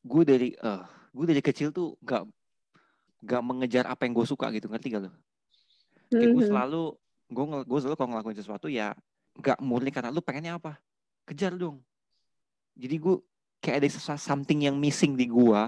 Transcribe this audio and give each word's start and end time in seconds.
gue 0.00 0.22
dari 0.24 0.48
uh, 0.60 0.84
gue 1.12 1.26
dari 1.28 1.42
kecil 1.44 1.70
tuh 1.70 1.96
gak 2.00 2.24
gak 3.20 3.42
mengejar 3.44 3.84
apa 3.84 4.08
yang 4.08 4.16
gue 4.16 4.26
suka 4.26 4.48
gitu 4.54 4.68
ngerti 4.68 4.96
gak 4.96 5.02
lo? 5.08 5.10
Kayak 6.10 6.30
gue 6.32 6.44
selalu 6.48 6.82
gue 7.30 7.44
gue 7.68 7.78
selalu 7.78 7.96
kalau 7.96 8.10
ngelakuin 8.16 8.38
sesuatu 8.38 8.66
ya 8.66 8.96
gak 9.38 9.60
murni 9.62 9.92
karena 9.94 10.10
lu 10.10 10.24
pengennya 10.24 10.56
apa 10.56 10.80
kejar 11.28 11.54
dong. 11.54 11.84
Jadi 12.74 12.96
gue 12.96 13.16
kayak 13.60 13.84
ada 13.84 13.88
sesuatu 13.92 14.18
something 14.18 14.64
yang 14.64 14.74
missing 14.80 15.14
di 15.14 15.28
gue, 15.28 15.60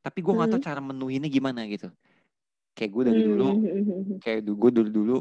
tapi 0.00 0.18
gue 0.24 0.32
nggak 0.32 0.50
tahu 0.56 0.60
Mhm. 0.64 0.66
cara 0.66 0.80
menuhinnya 0.80 1.28
gimana 1.28 1.62
gitu. 1.68 1.92
Kayak 2.72 2.90
gue 2.90 3.02
dari 3.04 3.20
dulu 3.20 3.48
Mhm. 3.52 4.18
kayak 4.18 4.40
dulu 4.48 4.56
gue 4.56 4.70
dulu 4.80 4.88
dulu 4.90 5.16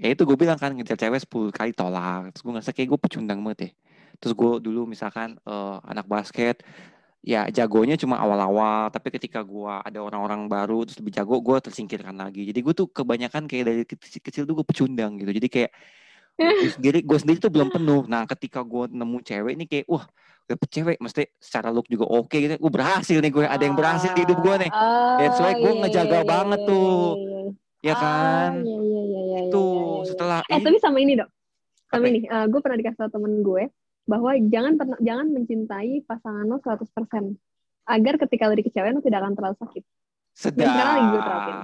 ya 0.00 0.08
itu 0.10 0.22
gue 0.24 0.36
bilang 0.36 0.56
kan 0.56 0.72
ngejar 0.72 0.96
cewek 0.96 1.20
10 1.22 1.52
kali 1.52 1.76
tolak 1.76 2.32
terus 2.32 2.42
gue 2.42 2.52
ngerasa 2.56 2.72
kayak 2.72 2.88
gue 2.88 2.98
pecundang 3.04 3.40
banget 3.44 3.60
ya 3.60 3.70
terus 4.16 4.32
gue 4.32 4.52
dulu 4.64 4.88
misalkan 4.88 5.36
eh, 5.36 5.76
anak 5.86 6.08
basket 6.08 6.64
ya 7.20 7.44
jagonya 7.52 8.00
cuma 8.00 8.16
awal-awal 8.16 8.88
tapi 8.88 9.12
ketika 9.12 9.44
gue 9.44 9.68
ada 9.84 10.00
orang-orang 10.00 10.48
baru 10.48 10.88
terus 10.88 10.96
lebih 11.04 11.12
jago 11.20 11.36
gue 11.44 11.56
tersingkirkan 11.60 12.16
lagi. 12.16 12.48
Jadi 12.48 12.58
gue 12.64 12.74
tuh 12.74 12.88
kebanyakan 12.88 13.44
kayak 13.44 13.64
dari 13.68 13.82
kecil, 13.84 14.20
kecil 14.24 14.42
tuh 14.48 14.54
gue 14.56 14.66
pecundang 14.66 15.20
gitu. 15.20 15.30
Jadi 15.36 15.48
kayak 15.52 15.70
gue 16.40 16.70
sendiri 16.80 16.98
gue 17.04 17.18
sendiri 17.20 17.38
tuh 17.38 17.52
belum 17.52 17.68
penuh. 17.68 18.08
Nah 18.08 18.24
ketika 18.24 18.64
gue 18.64 18.88
nemu 18.88 19.18
cewek 19.20 19.52
ini 19.52 19.64
kayak 19.68 19.86
wah 19.92 20.08
dapet 20.48 20.68
cewek. 20.72 20.96
Mesti 20.96 21.28
secara 21.36 21.68
look 21.68 21.92
juga 21.92 22.08
oke 22.08 22.32
gitu. 22.32 22.56
Gue 22.56 22.72
berhasil 22.72 23.20
nih 23.20 23.30
gue 23.30 23.44
ada 23.44 23.62
yang 23.68 23.76
berhasil 23.76 24.10
di 24.16 24.24
hidup 24.24 24.40
gue 24.40 24.54
nih. 24.64 24.70
That's 25.20 25.36
why 25.36 25.52
gue 25.60 25.72
iya, 25.76 25.80
ngejaga 25.84 26.08
iya, 26.08 26.20
iya, 26.24 26.28
banget 26.28 26.60
iya, 26.64 26.68
tuh. 26.72 27.00
ya 27.80 27.94
kan? 27.96 28.52
Ah, 28.60 28.64
iya, 28.64 28.76
iya, 28.80 29.02
iya, 29.08 29.20
iya, 29.24 29.38
itu 29.48 29.64
setelah 30.04 30.44
Eh 30.52 30.60
ini 30.60 30.64
tapi 30.68 30.78
sama 30.84 31.00
ini 31.00 31.16
dok, 31.16 31.28
sama 31.88 32.04
Apa? 32.04 32.12
ini, 32.12 32.18
eh, 32.28 32.46
gue 32.52 32.60
pernah 32.60 32.76
dikasih 32.76 32.98
tau 33.00 33.12
temen 33.16 33.40
gue 33.40 33.72
bahwa 34.10 34.34
jangan 34.42 34.74
pernah 34.74 34.98
jangan 34.98 35.26
mencintai 35.30 36.02
pasangan 36.02 36.42
lo 36.44 36.58
100% 36.58 36.82
agar 37.86 38.14
ketika 38.18 38.50
lo 38.50 38.54
dikecewain 38.58 38.98
lo 38.98 39.02
tidak 39.02 39.22
akan 39.22 39.34
terlalu 39.38 39.56
sakit. 39.62 39.84
sedap 40.34 40.58
Dan 40.58 40.66
sekarang 40.66 40.90
lagi 40.90 41.06
gue 41.06 41.22
terapin. 41.22 41.56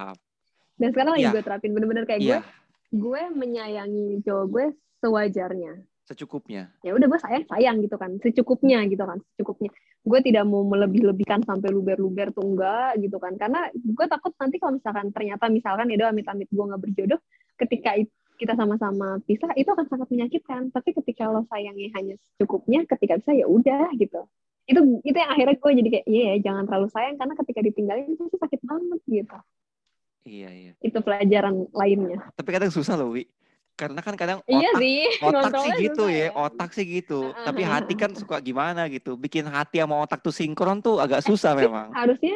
Dan 0.77 0.89
sekarang 0.94 1.12
lagi 1.12 1.24
Iya. 1.27 1.33
gue 1.34 1.42
terapin 1.42 1.70
bener-bener 1.74 2.05
kayak 2.06 2.20
iya 2.22 2.39
gue, 2.39 3.02
gue 3.02 3.22
menyayangi 3.34 4.06
cowok 4.22 4.47
gue 4.47 4.64
sewajarnya. 5.02 5.74
secukupnya 6.06 6.70
Ya 6.86 6.94
udah 6.94 7.02
gue 7.02 7.19
sayang 7.19 7.44
sayang 7.50 7.77
gitu 7.83 7.98
kan, 7.98 8.14
secukupnya 8.22 8.78
gitu 8.86 9.02
kan, 9.02 9.19
secukupnya. 9.34 9.74
Gue 10.06 10.22
tidak 10.22 10.47
mau 10.47 10.62
melebih-lebihkan 10.62 11.42
sampai 11.42 11.74
luber-luber 11.74 12.30
tuh 12.30 12.47
enggak 12.47 12.94
gitu 13.02 13.19
kan, 13.19 13.34
karena 13.34 13.67
gue 13.74 14.06
takut 14.06 14.30
nanti 14.39 14.62
kalau 14.62 14.78
misalkan 14.78 15.11
ternyata 15.11 15.50
misalkan 15.50 15.91
ya 15.91 15.98
doa 15.98 16.14
amit-amit 16.14 16.47
gue 16.47 16.62
nggak 16.62 16.78
berjodoh, 16.78 17.19
ketika 17.58 17.98
it- 17.98 18.14
kita 18.37 18.53
sama-sama 18.55 19.19
pisah 19.25 19.51
itu 19.56 19.67
akan 19.67 19.87
sangat 19.89 20.09
menyakitkan. 20.09 20.69
Tapi 20.70 20.92
ketika 20.92 21.27
lo 21.29 21.42
sayangnya 21.48 21.89
hanya 21.97 22.15
secukupnya, 22.37 22.84
ketika 22.87 23.17
bisa 23.19 23.33
ya 23.33 23.48
udah 23.48 23.91
gitu. 23.97 24.23
Itu 24.67 24.81
itu 25.03 25.17
yang 25.17 25.31
akhirnya 25.31 25.56
gue 25.56 25.73
jadi 25.79 25.89
kayak 25.91 26.06
iya 26.06 26.25
ya 26.34 26.37
jangan 26.51 26.64
terlalu 26.67 26.89
sayang 26.91 27.17
karena 27.17 27.34
ketika 27.39 27.61
ditinggalin 27.62 28.12
itu 28.12 28.37
sakit 28.37 28.61
banget 28.67 29.01
gitu. 29.07 29.39
iya 30.27 30.51
iya 30.51 30.73
Itu 30.83 30.98
pelajaran 31.01 31.70
lainnya. 31.70 32.19
tapi 32.34 32.51
kadang 32.51 32.75
susah 32.75 32.98
loh 32.98 33.14
wi 33.14 33.31
karena 33.79 34.01
kan 34.03 34.19
kadang 34.19 34.39
Iya 34.48 34.73
otak 34.75 34.81
sih. 34.83 35.05
otak 35.23 35.53
sih 35.55 35.70
gitu 35.87 36.03
susah 36.03 36.11
ya 36.11 36.29
otak 36.34 36.70
sih 36.75 36.84
gitu 36.89 37.20
Heeh, 37.31 37.45
tapi 37.47 37.62
hati 37.62 37.95
kan 37.95 38.11
suka 38.17 38.42
gimana 38.42 38.91
gitu 38.91 39.14
bikin 39.14 39.47
hati 39.47 39.79
sama 39.79 40.03
otak 40.03 40.19
tuh 40.19 40.34
sinkron 40.34 40.83
tuh 40.83 40.98
agak 40.98 41.23
susah 41.23 41.55
memang 41.55 41.95
harusnya 41.95 42.34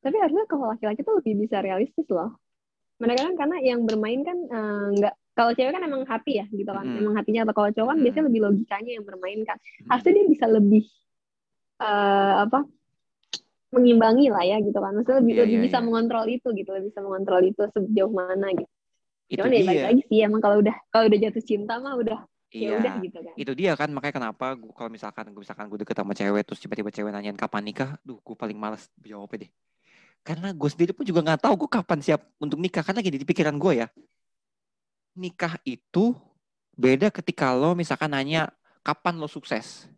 tapi 0.00 0.16
harusnya 0.16 0.46
kalau 0.48 0.70
laki-laki 0.72 1.02
tuh 1.04 1.18
lebih 1.20 1.44
bisa 1.44 1.60
realistis 1.60 2.06
loh 2.08 2.38
mereka 2.96 3.28
kan 3.28 3.34
karena 3.36 3.56
yang 3.60 3.84
bermain 3.84 4.24
kan 4.24 4.38
eh, 4.48 4.86
nggak 4.96 5.14
kalau 5.36 5.52
cewek 5.52 5.72
kan 5.76 5.84
emang 5.84 6.02
hati 6.08 6.40
ya 6.40 6.48
gitu 6.48 6.70
kan. 6.72 6.84
Mm. 6.88 7.04
emang 7.04 7.14
hatinya 7.20 7.44
atau 7.44 7.54
kalau 7.54 7.70
cowok 7.76 7.88
kan 7.92 7.98
biasanya 8.00 8.24
lebih 8.32 8.40
logikanya 8.48 8.90
yang 8.96 9.04
bermain 9.04 9.40
kan 9.44 9.58
harusnya 9.92 10.12
dia 10.16 10.26
bisa 10.26 10.46
lebih 10.48 10.84
eh, 11.84 12.34
apa 12.48 12.64
mengimbangi 13.76 14.32
lah 14.32 14.42
ya 14.46 14.56
gitu 14.64 14.78
kan. 14.78 14.96
Maksudnya 14.96 15.20
lebih, 15.20 15.34
Iya, 15.36 15.42
lebih 15.44 15.58
iya, 15.60 15.64
bisa 15.68 15.78
iya. 15.78 15.84
mengontrol 15.84 16.24
itu 16.30 16.48
gitu. 16.56 16.70
Lebih 16.72 16.86
bisa 16.88 17.00
mengontrol 17.04 17.42
itu 17.44 17.62
sejauh 17.76 18.12
mana 18.12 18.48
gitu. 18.56 18.72
Itu 19.26 19.42
cuman 19.42 19.52
ya 19.52 19.62
balik 19.66 19.84
lagi 19.90 20.02
sih 20.06 20.18
emang 20.22 20.40
kalau 20.40 20.56
udah 20.62 20.76
kalau 20.94 21.04
udah 21.10 21.18
jatuh 21.18 21.44
cinta 21.44 21.74
mah 21.82 21.98
udah 21.98 22.18
ya 22.54 22.78
udah 22.78 22.94
iya 22.94 23.04
gitu 23.04 23.18
kan. 23.20 23.34
Itu 23.34 23.52
dia 23.58 23.72
kan 23.74 23.90
makanya 23.90 24.14
kenapa 24.22 24.54
gua, 24.54 24.72
kalau 24.72 24.90
misalkan 24.94 25.34
gue 25.34 25.42
misalkan 25.42 25.66
gue 25.66 25.78
deket 25.82 25.96
sama 25.98 26.12
cewek 26.14 26.42
terus 26.46 26.60
tiba-tiba 26.62 26.88
cewek 26.94 27.10
nanyain 27.10 27.34
kapan 27.34 27.62
nikah 27.66 27.90
duh 28.06 28.22
gue 28.22 28.36
paling 28.38 28.54
males 28.54 28.86
jawabnya 29.02 29.44
deh. 29.44 29.50
Karena 30.22 30.54
gue 30.54 30.68
sendiri 30.70 30.94
pun 30.94 31.02
juga 31.02 31.20
nggak 31.26 31.42
tahu 31.42 31.66
gue 31.66 31.70
kapan 31.74 31.98
siap 32.00 32.22
untuk 32.38 32.62
nikah 32.62 32.86
karena 32.86 33.02
gini 33.02 33.18
di 33.18 33.26
pikiran 33.26 33.58
gue 33.58 33.72
ya 33.82 33.86
nikah 35.16 35.56
itu 35.64 36.14
beda 36.76 37.08
ketika 37.08 37.56
lo 37.56 37.72
misalkan 37.72 38.12
nanya 38.12 38.52
kapan 38.84 39.16
lo 39.16 39.26
sukses? 39.26 39.88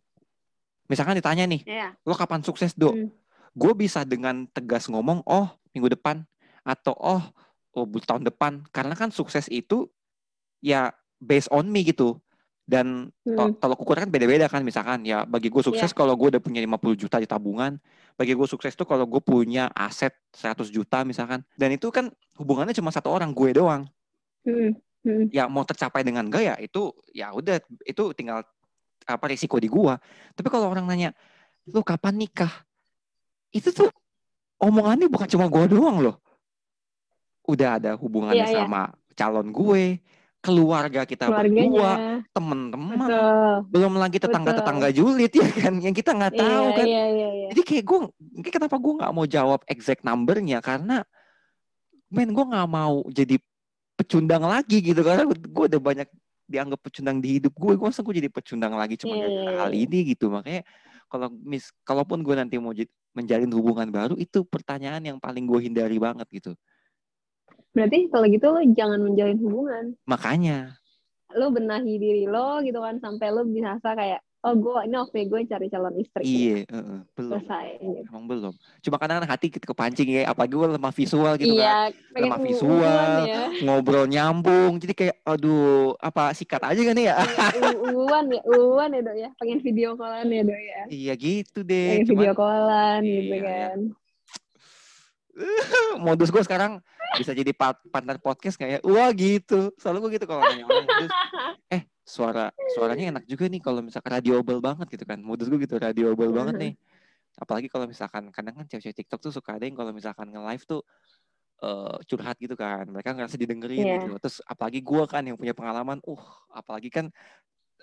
Misalkan 0.88 1.18
ditanya 1.18 1.44
nih 1.44 1.60
ya 1.66 1.88
lo 2.06 2.14
kapan 2.16 2.40
sukses 2.40 2.72
do? 2.72 2.94
Hmm. 2.94 3.10
gue 3.58 3.72
bisa 3.74 4.06
dengan 4.06 4.46
tegas 4.54 4.86
ngomong 4.86 5.26
oh 5.26 5.50
minggu 5.74 5.90
depan 5.98 6.22
atau 6.62 6.94
oh 6.94 7.22
oh 7.74 7.84
tahun 8.06 8.22
depan. 8.30 8.62
Karena 8.70 8.94
kan 8.94 9.10
sukses 9.10 9.50
itu 9.50 9.90
ya 10.62 10.94
based 11.18 11.50
on 11.50 11.66
me 11.66 11.82
gitu. 11.82 12.22
Dan 12.68 13.10
Hmm. 13.24 13.56
tolak 13.56 13.80
ukur 13.80 13.96
kan 13.96 14.12
beda-beda 14.12 14.44
kan 14.46 14.60
misalkan 14.60 15.00
ya 15.02 15.24
bagi 15.24 15.48
gue 15.48 15.62
sukses 15.64 15.90
kalau 15.96 16.12
gue 16.14 16.36
udah 16.36 16.42
punya 16.42 16.60
50 16.60 16.94
juta 17.00 17.16
di 17.16 17.24
tabungan 17.24 17.80
bagi 18.14 18.36
gue 18.36 18.44
sukses 18.44 18.76
tuh 18.76 18.84
kalau 18.84 19.08
gue 19.08 19.22
punya 19.24 19.72
aset 19.72 20.12
100 20.36 20.68
juta 20.68 21.02
misalkan. 21.02 21.42
Dan 21.56 21.74
itu 21.74 21.88
kan 21.90 22.12
hubungannya 22.36 22.76
cuma 22.76 22.92
satu 22.92 23.10
orang 23.10 23.32
gue 23.34 23.56
doang. 23.56 23.88
Hmm. 24.46 24.76
Hmm. 24.98 25.30
ya 25.30 25.46
mau 25.46 25.62
tercapai 25.62 26.02
dengan 26.02 26.26
enggak 26.26 26.42
ya 26.42 26.54
itu 26.58 26.90
ya 27.14 27.30
udah 27.30 27.62
itu 27.86 28.02
tinggal 28.18 28.42
apa 29.08 29.24
risiko 29.30 29.56
di 29.56 29.70
gua. 29.70 29.96
Tapi 30.34 30.48
kalau 30.52 30.68
orang 30.68 30.84
nanya 30.84 31.10
lu 31.70 31.80
kapan 31.80 32.18
nikah? 32.18 32.50
Itu 33.54 33.72
tuh 33.72 33.88
omongannya 34.60 35.08
bukan 35.08 35.28
cuma 35.30 35.48
gua 35.48 35.64
doang 35.64 36.02
loh. 36.04 36.16
Udah 37.48 37.80
ada 37.80 37.96
hubungannya 37.96 38.44
Iya, 38.44 38.52
iya. 38.52 38.60
sama 38.68 38.92
calon 39.18 39.50
gue 39.50 39.98
keluarga 40.38 41.02
kita 41.02 41.26
berdua 41.26 41.50
keluarganya. 41.50 42.30
temen-temen. 42.30 42.98
Betul. 43.10 43.54
Belum 43.74 43.92
lagi 43.98 44.18
tetangga-tetangga 44.22 44.88
julid 44.94 45.32
ya 45.42 45.48
kan 45.50 45.74
yang 45.82 45.90
kita 45.90 46.14
nggak 46.14 46.34
tahu 46.38 46.66
iya, 46.70 46.76
kan. 46.78 46.86
iya, 46.86 47.04
iya, 47.10 47.28
iya. 47.34 47.48
jadi 47.50 47.62
kayak 47.66 47.84
gue 47.84 47.98
mungkin 48.38 48.52
kenapa 48.54 48.76
gue 48.78 48.92
nggak 49.02 49.12
mau 49.12 49.26
jawab 49.26 49.60
exact 49.66 50.06
numbernya? 50.06 50.62
Karena 50.62 51.02
men 52.08 52.30
gue 52.30 52.44
nggak 52.46 52.68
mau 52.70 53.02
jadi 53.10 53.36
pecundang 53.98 54.46
lagi 54.46 54.78
gitu 54.78 55.02
karena 55.02 55.26
gue 55.26 55.64
udah 55.74 55.82
banyak 55.82 56.08
dianggap 56.48 56.80
pecundang 56.80 57.18
di 57.18 57.42
hidup 57.42 57.52
gue 57.52 57.74
gue 57.74 57.86
masa 57.90 58.00
gue 58.00 58.14
jadi 58.14 58.30
pecundang 58.30 58.72
lagi 58.78 58.96
cuma 58.96 59.18
Iya, 59.18 59.26
gara-gara 59.26 59.50
iya, 59.52 59.58
hal 59.60 59.72
iya. 59.74 59.80
ini 59.84 59.98
gitu. 60.14 60.30
Makanya 60.30 60.62
kalau 61.10 61.28
mis 61.42 61.68
kalaupun 61.82 62.22
gue 62.22 62.34
nanti 62.38 62.56
mau 62.56 62.72
menjalin 63.12 63.50
hubungan 63.52 63.88
baru 63.90 64.14
itu 64.16 64.46
pertanyaan 64.46 65.02
yang 65.02 65.18
paling 65.18 65.44
gue 65.44 65.60
hindari 65.66 65.98
banget 65.98 66.24
gitu. 66.30 66.52
Berarti 67.74 68.08
kalau 68.08 68.26
gitu 68.30 68.46
lo 68.48 68.60
jangan 68.72 69.00
menjalin 69.02 69.38
hubungan. 69.42 69.84
makanya. 70.06 70.78
Lo 71.36 71.52
benahi 71.52 72.00
diri 72.00 72.24
lo 72.24 72.64
gitu 72.64 72.80
kan 72.80 72.96
sampai 73.02 73.28
lo 73.28 73.44
bisa 73.44 73.76
kayak 73.82 74.24
oh 74.40 74.54
gue 74.54 74.78
ini 74.84 74.96
oke 74.96 75.18
gue 75.20 75.40
cari 75.44 75.66
calon 75.66 75.94
istri. 75.96 76.22
iya 76.22 76.56
heeh, 76.62 76.98
belum 77.10 77.30
Selesai. 77.36 77.66
Gitu. 77.76 78.00
emang 78.06 78.24
belum 78.24 78.52
cuma 78.78 78.96
kadang-kadang 78.96 79.28
hati 79.28 79.46
kita 79.48 79.64
kepancing 79.64 80.08
ya 80.08 80.22
apalagi 80.26 80.54
gue 80.54 80.68
lemah 80.70 80.92
visual 80.92 81.32
gitu 81.36 81.52
kan 81.52 81.58
Iya, 81.58 81.78
pengen 82.08 82.22
Lemah 82.24 82.40
visual. 82.40 83.18
ya. 83.24 83.42
ngobrol 83.60 84.06
nyambung 84.06 84.78
jadi 84.78 84.94
kayak 84.94 85.16
aduh 85.22 85.98
apa 85.98 86.30
sikat 86.32 86.62
aja 86.62 86.80
kan 86.80 86.96
ya 86.96 87.14
U- 87.74 87.98
uwan 87.98 88.24
ya, 88.28 88.40
uwan 88.46 88.88
ya 88.88 89.00
dok 89.00 89.16
ya. 89.16 89.28
Pengen 89.36 89.58
video 89.58 89.88
callan 89.92 90.26
ya 90.26 90.42
dok 90.42 90.60
ya. 90.60 90.80
iya 90.88 91.12
gitu 91.14 91.58
deh 91.60 91.88
Pengen 91.96 92.06
cuman 92.06 92.18
video 92.20 92.32
callan 92.32 93.00
gitu 93.02 93.18
Iya, 93.28 93.34
iya. 93.34 93.58
kan. 93.66 93.78
modus 96.00 96.28
gue 96.28 96.42
sekarang 96.42 96.82
bisa 97.16 97.30
jadi 97.32 97.50
part- 97.52 97.82
partner 97.86 98.18
podcast 98.18 98.54
kayak 98.54 98.82
wah 98.82 99.10
gitu 99.10 99.70
selalu 99.76 99.98
gue 100.00 100.10
gitu 100.16 100.26
kalau 100.26 100.42
nanya 100.42 100.62
modus 100.64 101.10
eh 101.74 101.82
suara 102.08 102.48
suaranya 102.72 103.12
enak 103.12 103.24
juga 103.28 103.44
nih 103.52 103.60
kalau 103.60 103.84
misalkan 103.84 104.16
radioable 104.16 104.64
banget 104.64 104.88
gitu 104.96 105.04
kan. 105.04 105.20
Modus 105.20 105.52
gue 105.52 105.60
gitu 105.60 105.76
radioable 105.76 106.32
banget 106.32 106.54
nih. 106.56 106.74
Apalagi 107.36 107.68
kalau 107.68 107.84
misalkan 107.84 108.32
kadang 108.32 108.56
kan 108.56 108.64
cewek-cewek 108.64 109.04
TikTok 109.04 109.20
tuh 109.20 109.32
suka 109.36 109.60
ada 109.60 109.68
yang 109.68 109.76
kalau 109.76 109.92
misalkan 109.92 110.32
nge-live 110.32 110.64
tuh 110.64 110.80
eh, 111.60 111.96
curhat 112.08 112.40
gitu 112.40 112.56
kan. 112.56 112.88
Mereka 112.88 113.12
ngerasa 113.12 113.36
didengerin 113.36 113.84
Iya. 113.84 113.94
gitu. 114.00 114.16
Terus 114.24 114.40
apalagi 114.48 114.80
gue 114.80 115.04
kan 115.04 115.20
yang 115.20 115.36
punya 115.36 115.52
pengalaman 115.52 116.00
uh 116.08 116.24
apalagi 116.56 116.88
kan 116.88 117.12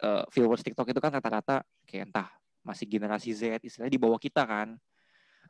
eh, 0.02 0.24
viewers 0.34 0.66
TikTok 0.66 0.90
itu 0.90 1.00
kan 1.00 1.14
rata-rata 1.14 1.62
kayak 1.86 2.10
entah 2.10 2.28
masih 2.66 2.90
generasi 2.90 3.30
Z 3.30 3.62
istilahnya 3.62 3.94
di 3.94 4.02
bawah 4.02 4.18
kita 4.18 4.42
kan 4.42 4.74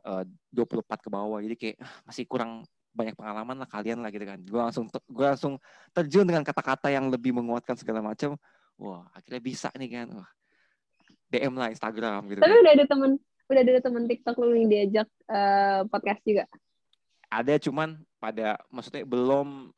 eh, 0.04 0.24
24 0.51 1.00
ke 1.00 1.07
bawah. 1.07 1.39
Jadi 1.39 1.56
kayak 1.56 1.77
ah, 1.80 1.94
masih 2.12 2.27
kurang 2.27 2.68
banyak 2.95 3.16
pengalaman 3.16 3.56
lah 3.60 3.68
kalian 3.72 4.04
lah 4.04 4.12
gitu 4.12 4.27
kan. 4.27 4.39
Gue 4.44 4.60
langsung 4.60 4.92
gue 4.92 5.25
langsung 5.25 5.60
terjun 5.95 6.27
dengan 6.27 6.44
kata-kata 6.44 6.92
yang 6.92 7.07
lebih 7.07 7.31
menguatkan 7.36 7.80
segala 7.80 8.04
macam 8.04 8.36
wah 8.80 9.07
akhirnya 9.16 9.42
bisa 9.42 9.69
nih 9.75 9.89
kan 9.92 10.07
wah 10.24 10.30
DM 11.31 11.54
lah 11.57 11.69
Instagram 11.74 12.30
gitu 12.30 12.39
Tapi 12.44 12.54
kan. 12.54 12.62
udah 12.62 12.74
ada 12.75 12.86
temen 12.86 13.12
udah 13.45 13.62
ada 13.62 13.81
temen 13.81 14.04
TikTok 14.10 14.36
lo 14.42 14.54
yang 14.54 14.69
diajak 14.69 15.07
eh, 15.30 15.81
podcast 15.89 16.22
juga. 16.25 16.45
ada 17.30 17.54
cuman 17.60 18.00
pada 18.22 18.57
maksudnya 18.69 19.04
belum 19.04 19.69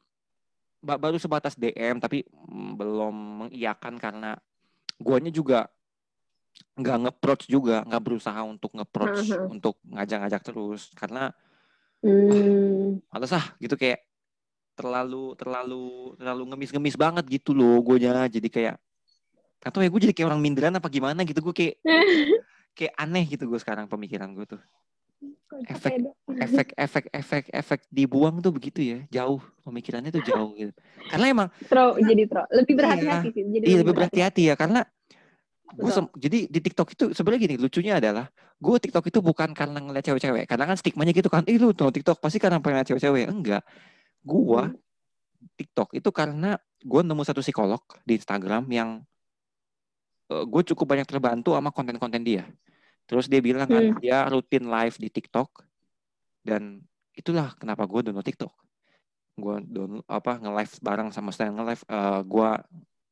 ba- 0.84 1.00
baru 1.00 1.18
sebatas 1.18 1.58
DM 1.58 1.98
tapi 2.00 2.24
mm, 2.28 2.72
belum 2.78 3.16
mengiyakan 3.48 3.98
karena 3.98 4.38
guanya 5.00 5.32
juga 5.34 5.68
nggak 6.78 6.98
nge-approach 7.06 7.44
juga, 7.50 7.86
nggak 7.86 8.02
berusaha 8.02 8.42
untuk 8.42 8.74
nge-approach 8.74 9.30
Heeh. 9.30 9.46
untuk 9.50 9.78
ngajak-ngajak 9.90 10.42
terus 10.42 10.90
karena 10.94 11.34
Hmm. 11.98 13.02
males 13.10 13.34
ah 13.34 13.58
gitu 13.58 13.74
kayak 13.74 14.06
terlalu 14.78 15.34
terlalu 15.34 16.14
terlalu 16.22 16.44
ngemis-ngemis 16.54 16.94
banget 16.94 17.26
gitu 17.26 17.58
loh 17.58 17.82
gue 17.82 17.98
jadi 17.98 18.50
kayak 18.54 18.76
atau 19.60 19.80
ya 19.82 19.90
gue 19.90 20.00
jadi 20.00 20.14
kayak 20.14 20.28
orang 20.30 20.42
minderan 20.42 20.74
apa 20.74 20.88
gimana 20.88 21.22
gitu. 21.24 21.40
Gue 21.42 21.54
kayak 21.54 21.76
kayak 22.78 22.94
aneh 22.96 23.26
gitu 23.26 23.46
gue 23.46 23.58
sekarang 23.58 23.86
pemikiran 23.86 24.30
gue 24.34 24.46
tuh. 24.48 24.62
Efek 25.66 25.98
efek 26.38 26.68
efek 26.78 27.06
efek 27.10 27.44
efek 27.50 27.80
dibuang 27.90 28.38
tuh 28.38 28.54
begitu 28.54 28.84
ya. 28.84 29.00
Jauh 29.10 29.42
pemikirannya 29.64 30.12
tuh 30.12 30.22
jauh 30.22 30.54
gitu. 30.54 30.70
Karena 31.10 31.26
emang 31.28 31.48
Tro, 31.66 31.98
jadi 31.98 32.24
tro. 32.28 32.44
Lebih 32.52 32.74
Iya. 32.74 32.80
berhati-hati 32.84 33.28
sih. 33.34 33.44
Jadi 33.48 33.66
iya 33.66 33.78
lebih 33.82 33.94
berhati-hati. 33.96 34.42
ya 34.46 34.56
karena 34.56 34.86
gue 35.68 35.92
jadi 36.16 36.48
di 36.48 36.60
TikTok 36.62 36.88
itu 36.96 37.06
sebenarnya 37.12 37.42
gini 37.44 37.56
lucunya 37.60 38.00
adalah 38.00 38.32
gue 38.56 38.78
TikTok 38.80 39.10
itu 39.10 39.20
bukan 39.20 39.52
karena 39.52 39.80
ngeliat 39.82 40.06
cewek-cewek. 40.06 40.46
Karena 40.46 40.66
kan 40.70 40.78
stigmanya 40.78 41.12
gitu 41.12 41.28
kan 41.28 41.42
ih 41.50 41.58
lu 41.58 41.74
tuh 41.74 41.90
TikTok 41.90 42.22
pasti 42.22 42.38
karena 42.38 42.62
pengen 42.62 42.84
liat 42.84 42.88
cewek-cewek. 42.88 43.26
Enggak. 43.26 43.64
Gue 44.22 44.62
Hmm. 44.62 44.78
TikTok 45.56 45.94
itu 45.94 46.10
karena 46.12 46.58
gue 46.78 47.02
nemu 47.02 47.24
satu 47.24 47.42
psikolog 47.42 47.82
di 48.04 48.18
Instagram 48.18 48.66
yang 48.70 49.02
gue 50.28 50.62
cukup 50.74 50.96
banyak 50.96 51.08
terbantu 51.08 51.56
sama 51.56 51.72
konten-konten 51.72 52.22
dia. 52.22 52.44
Terus 53.08 53.32
dia 53.32 53.40
bilang 53.40 53.68
kan 53.68 53.96
Hmm. 53.96 54.00
dia 54.04 54.28
rutin 54.28 54.68
live 54.68 54.96
di 55.00 55.08
TikTok 55.08 55.64
dan 56.44 56.84
itulah 57.16 57.56
kenapa 57.56 57.88
gue 57.88 58.12
download 58.12 58.28
TikTok. 58.28 58.52
Gue 59.40 59.64
download 59.64 60.04
apa 60.06 60.36
nge-live 60.44 60.74
bareng 60.84 61.10
sama 61.16 61.32
saya 61.32 61.56
nge-live 61.56 61.84
eh, 61.88 62.22
gue 62.28 62.50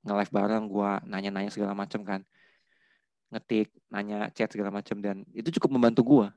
nge-live 0.06 0.32
bareng 0.36 0.64
gue 0.68 0.92
nanya-nanya 1.08 1.52
segala 1.52 1.72
macam 1.72 2.04
kan. 2.04 2.22
Ngetik, 3.32 3.72
nanya 3.90 4.30
chat 4.36 4.52
segala 4.52 4.70
macam 4.70 5.00
dan 5.00 5.24
itu 5.32 5.50
cukup 5.56 5.80
membantu 5.80 6.04
gue. 6.04 6.28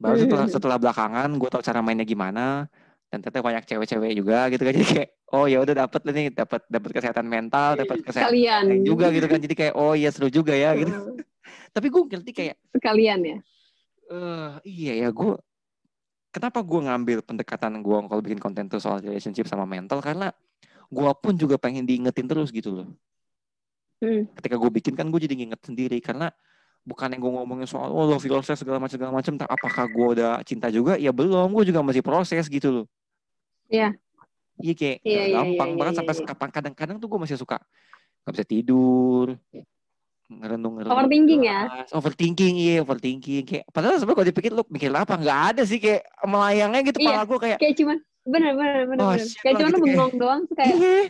Baru 0.00 0.16
Hmm. 0.18 0.22
setelah 0.26 0.46
setelah 0.50 0.76
belakangan 0.82 1.30
gue 1.38 1.48
tahu 1.48 1.62
cara 1.62 1.78
mainnya 1.80 2.04
gimana 2.04 2.66
dan 3.10 3.18
ternyata 3.26 3.42
banyak 3.42 3.64
cewek-cewek 3.66 4.12
juga 4.14 4.46
gitu 4.54 4.62
kan. 4.62 4.72
Jadi 4.78 4.86
kayak 4.86 5.08
oh 5.34 5.44
ya 5.50 5.58
udah 5.60 5.74
dapat 5.86 6.00
nih. 6.06 6.30
Dapat 6.30 6.60
dapat 6.70 6.90
kesehatan 6.94 7.26
mental 7.26 7.70
dapat 7.74 7.98
kesehatan 8.06 8.30
Sekalian. 8.30 8.62
lain 8.70 8.82
juga 8.86 9.10
gitu 9.10 9.26
kan. 9.26 9.40
Jadi 9.42 9.54
kayak 9.58 9.74
oh 9.74 9.92
iya 9.98 10.08
seru 10.14 10.30
juga 10.30 10.54
ya 10.54 10.72
gitu. 10.78 10.94
Heeh. 10.94 11.26
tapi 11.74 11.86
gue 11.90 12.02
ngerti 12.06 12.30
kayak 12.30 12.56
Sekalian 12.70 13.20
ya. 13.26 13.38
eh 14.10 14.50
iya 14.66 15.06
ya 15.06 15.08
gue 15.14 15.38
kenapa 16.34 16.62
gue 16.66 16.80
ngambil 16.82 17.18
pendekatan 17.22 17.78
gue 17.82 17.96
kalau 18.10 18.22
bikin 18.22 18.42
konten 18.42 18.66
tuh 18.70 18.78
soal 18.78 19.02
relationship 19.02 19.50
sama 19.50 19.66
mental? 19.66 19.98
Karena 19.98 20.30
gue 20.90 21.10
pun 21.18 21.34
juga 21.34 21.58
pengen 21.58 21.82
diingetin 21.82 22.30
terus 22.30 22.54
gitu 22.54 22.70
loh. 22.82 22.88
Hmm. 24.00 24.24
ketika 24.32 24.56
gue 24.56 24.70
bikin 24.72 24.96
kan 24.96 25.10
gue 25.10 25.18
jadi 25.18 25.34
nginget 25.34 25.60
sendiri. 25.66 25.98
Karena 25.98 26.30
bukan 26.86 27.10
yang 27.12 27.20
gue 27.20 27.32
ngomongin 27.42 27.66
soal 27.68 27.90
oh 27.90 28.06
love 28.08 28.24
yourself 28.24 28.56
segala 28.56 28.80
macam 28.80 28.96
segala 28.96 29.12
macam 29.12 29.34
tak 29.36 29.50
apakah 29.50 29.84
gue 29.90 30.06
udah 30.14 30.32
cinta 30.46 30.70
juga? 30.70 30.94
Ya 30.94 31.10
belum 31.10 31.50
gue 31.50 31.74
juga 31.74 31.82
masih 31.82 32.06
proses 32.06 32.46
gitu 32.46 32.70
loh 32.70 32.86
Iya. 33.70 33.88
iya 34.58 34.74
kayak 34.74 34.96
Iya, 35.00 35.14
nggak 35.16 35.24
iya, 35.24 35.36
gampang 35.36 35.68
iya, 35.68 35.76
bahkan 35.78 35.92
iya, 35.92 35.98
sampai 35.98 36.12
iya. 36.12 36.20
sekarang 36.20 36.50
kadang-kadang 36.52 36.96
tuh 36.98 37.08
gue 37.08 37.20
masih 37.20 37.36
suka 37.36 37.56
nggak 38.20 38.32
bisa 38.34 38.44
tidur 38.44 39.26
ngerenung 40.28 40.72
ngerenung 40.76 40.94
Overthinking 40.94 41.42
ya? 41.42 41.60
overthinking 41.90 42.54
iya 42.54 42.74
overthinking 42.78 43.42
kayak 43.42 43.64
padahal 43.68 43.96
sebenarnya 43.96 44.16
kalau 44.16 44.28
dipikir 44.28 44.50
lu 44.50 44.62
mikir 44.68 44.90
apa 44.90 45.14
nggak 45.16 45.40
ada 45.50 45.62
sih 45.64 45.78
kayak 45.78 46.02
melayangnya 46.22 46.80
gitu 46.84 46.98
Iya. 46.98 47.06
kepala 47.08 47.22
gue 47.24 47.38
kayak 47.40 47.58
Kayak 47.58 47.74
cuman 47.76 47.96
bener 48.20 48.52
bener 48.52 48.80
bener, 48.86 49.00
Oh, 49.00 49.10
bener. 49.10 49.26
Kayak 49.40 49.54
cuman 49.56 49.66
gitu 49.66 49.72
lu 49.72 49.78
kayak- 49.80 49.96
bengong 49.96 50.14
doang 50.16 50.40
tuh 50.44 50.54
kayak 50.54 50.74
iya 50.76 51.02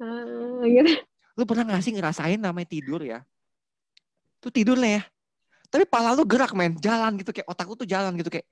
ah, 0.00 0.62
gitu. 0.64 0.92
lu 1.34 1.42
pernah 1.44 1.64
nggak 1.66 1.82
sih 1.82 1.92
ngerasain 1.92 2.38
namanya 2.38 2.68
tidur 2.70 3.00
ya 3.00 3.18
tuh 4.38 4.48
tidur 4.48 4.76
lah 4.76 4.90
ya 4.92 5.02
tapi 5.66 5.84
pala 5.84 6.14
lu 6.14 6.22
gerak 6.22 6.54
men 6.54 6.78
jalan 6.78 7.18
gitu 7.18 7.32
kayak 7.32 7.44
otak 7.44 7.66
lu 7.66 7.74
tuh 7.74 7.84
jalan 7.84 8.14
gitu 8.14 8.30
kayak 8.30 8.46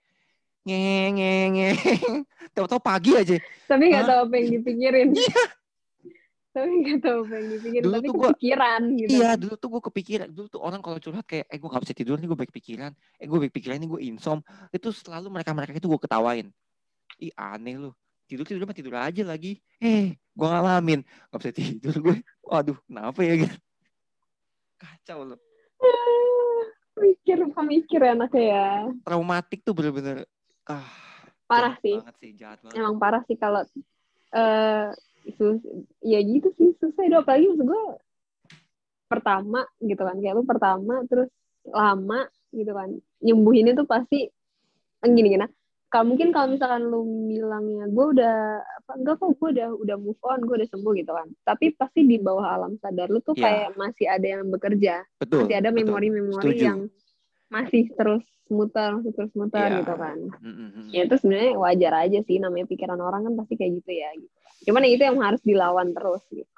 ngeng 0.63 1.13
ngeng 1.19 1.51
ngeng. 1.55 1.77
Tahu-tahu 2.55 2.81
pagi 2.83 3.17
aja. 3.17 3.37
Tapi 3.67 3.85
nggak 3.91 4.05
tahu 4.07 4.19
apa 4.29 4.35
yang 4.39 4.49
dipikirin. 4.61 5.09
Tapi 6.55 6.69
nggak 6.85 6.99
tahu 7.01 7.19
apa 7.25 7.33
yang 7.35 7.49
dipikirin. 7.49 7.83
Dulu 7.89 7.95
Tapi 7.97 8.07
tuh 8.07 8.15
gua- 8.15 8.31
kepikiran 8.37 8.81
gitu. 9.01 9.11
Iya 9.11 9.31
dulu 9.41 9.55
tuh 9.57 9.69
gue 9.73 9.83
kepikiran. 9.89 10.29
Dulu 10.31 10.47
tuh 10.53 10.61
orang 10.61 10.81
kalau 10.85 10.99
curhat 11.01 11.25
kayak 11.25 11.47
Eh 11.49 11.57
gue 11.57 11.69
gak 11.69 11.83
bisa 11.83 11.95
tidur 11.97 12.17
nih 12.21 12.29
gue 12.29 12.39
baik 12.39 12.53
pikiran 12.53 12.93
Eh 13.17 13.27
gue 13.27 13.39
baik 13.41 13.55
pikiran 13.57 13.81
nih 13.81 13.89
gue 13.89 14.01
insom. 14.05 14.39
Itu 14.69 14.93
selalu 14.93 15.33
mereka-mereka 15.33 15.75
itu 15.75 15.89
gue 15.89 16.01
ketawain. 16.01 16.47
Ih 17.19 17.33
aneh 17.35 17.81
lu. 17.81 17.91
Tidur 18.29 18.45
tidur 18.45 18.65
mah 18.65 18.77
tidur 18.77 18.95
aja 18.95 19.23
lagi. 19.25 19.59
Eh 19.81 20.13
gue 20.15 20.47
ngalamin. 20.47 21.01
Gak 21.33 21.39
bisa 21.41 21.53
tidur 21.53 21.95
gue 21.99 22.17
Waduh 22.45 22.77
kenapa 22.85 23.21
ya 23.25 23.35
gitu 23.41 23.57
Kacau 24.77 25.25
lu. 25.25 25.37
Mikir 26.93 27.49
pemikir 27.57 28.01
anaknya 28.05 28.45
ya. 28.45 28.67
Traumatik 29.03 29.65
tuh 29.65 29.73
bener-bener 29.73 30.29
ah, 30.67 30.87
Parah 31.45 31.75
sih. 31.81 31.97
banget 31.99 32.17
sih 32.19 32.31
Jahat 32.35 32.59
banget. 32.63 32.77
Emang 32.77 32.95
parah 32.97 33.23
sih 33.25 33.37
kalau 33.37 33.61
eh 34.33 34.89
sus 35.37 35.61
ya 36.01 36.19
gitu 36.19 36.49
sih 36.57 36.73
susah 36.77 37.03
itu 37.05 37.15
apalagi 37.15 37.47
maksud 37.47 37.67
gue 37.67 37.83
pertama 39.07 39.61
gitu 39.79 40.01
kan. 40.01 40.17
Kayak 40.19 40.35
lu 40.37 40.45
pertama 40.45 40.95
terus 41.07 41.29
lama 41.67 42.25
gitu 42.51 42.73
kan. 42.73 42.89
Nyembuhinnya 43.21 43.77
tuh 43.77 43.87
pasti 43.87 44.27
eh, 44.99 45.09
gini 45.09 45.29
gini. 45.31 45.47
Kalau 45.93 46.09
mungkin 46.09 46.33
kalau 46.33 46.49
misalkan 46.49 46.89
lu 46.89 47.05
bilangnya 47.29 47.85
gue 47.85 48.07
udah 48.17 48.37
apa 48.81 48.93
enggak 48.97 49.21
kok 49.21 49.37
gue 49.37 49.49
udah 49.53 49.69
udah 49.77 49.97
move 50.01 50.17
on 50.25 50.41
gue 50.41 50.57
udah 50.57 50.69
sembuh 50.73 50.93
gitu 50.97 51.13
kan. 51.13 51.29
Tapi 51.45 51.77
pasti 51.77 52.01
di 52.03 52.17
bawah 52.17 52.49
alam 52.49 52.81
sadar 52.81 53.13
lu 53.13 53.21
tuh 53.21 53.37
Iya. 53.37 53.45
kayak 53.45 53.69
masih 53.77 54.07
ada 54.09 54.27
yang 54.27 54.49
bekerja. 54.49 55.05
Betul 55.21 55.45
masih 55.45 55.57
ada 55.61 55.69
memori-memori 55.69 56.57
yang 56.57 56.89
masih 57.53 57.93
terus 57.93 58.25
muter 58.49 58.97
masih 58.97 59.13
terus 59.13 59.33
muter 59.33 59.69
Iya. 59.69 59.79
gitu 59.81 59.95
kan 59.95 60.19
Mm, 60.41 60.49
mm, 60.51 60.69
mm. 60.73 60.87
ya 60.91 61.01
itu 61.05 61.15
sebenarnya 61.17 61.53
wajar 61.55 61.93
aja 62.01 62.19
sih 62.23 62.37
namanya 62.37 62.67
pikiran 62.67 62.97
orang 62.99 63.21
kan 63.25 63.33
pasti 63.37 63.55
kayak 63.55 63.73
gitu 63.79 63.93
ya 63.93 64.09
gitu. 64.17 64.33
cuman 64.67 64.85
ya 64.85 64.91
itu 64.91 65.03
yang 65.05 65.19
harus 65.21 65.43
dilawan 65.43 65.89
terus 65.93 66.23
gitu 66.29 66.49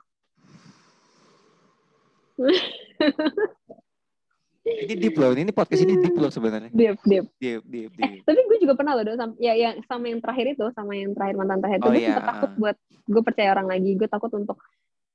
Ini 4.64 4.96
deep 4.96 5.12
loh 5.14 5.30
Ini 5.30 5.52
podcast 5.52 5.84
ini 5.84 6.00
deep 6.00 6.16
loh 6.16 6.32
sebenarnya 6.32 6.72
deep 6.72 6.96
deep 7.04 7.26
Deep 7.36 7.62
deep 7.68 7.92
eh 7.94 8.16
deep 8.16 8.24
tapi 8.24 8.40
gue 8.48 8.58
juga 8.64 8.74
pernah 8.74 8.96
loh 8.96 9.04
Do, 9.04 9.12
sama, 9.14 9.36
ya 9.36 9.52
yang 9.52 9.76
sama 9.84 10.08
yang 10.08 10.24
terakhir 10.24 10.56
itu 10.56 10.64
sama 10.72 10.96
yang 10.96 11.12
terakhir 11.12 11.36
mantan 11.36 11.60
terakhir 11.60 11.78
itu 11.78 11.86
Oh, 11.86 11.92
gue 11.92 12.00
iya. 12.00 12.08
sempet 12.16 12.24
takut 12.24 12.50
buat 12.56 12.76
gue 13.04 13.22
percaya 13.22 13.48
orang 13.52 13.68
lagi 13.68 13.90
gue 13.92 14.08
takut 14.08 14.32
untuk 14.32 14.56